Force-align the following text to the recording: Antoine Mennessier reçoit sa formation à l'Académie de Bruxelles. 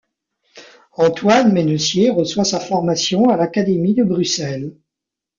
Antoine 0.97 1.53
Mennessier 1.53 2.09
reçoit 2.09 2.43
sa 2.43 2.59
formation 2.59 3.29
à 3.29 3.37
l'Académie 3.37 3.93
de 3.93 4.03
Bruxelles. 4.03 4.73